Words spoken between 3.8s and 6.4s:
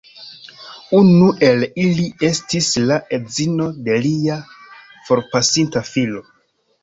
de lia forpasinta filo.